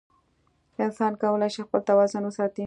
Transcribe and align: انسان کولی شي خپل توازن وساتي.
انسان 0.85 1.13
کولی 1.21 1.49
شي 1.53 1.61
خپل 1.67 1.81
توازن 1.89 2.23
وساتي. 2.25 2.59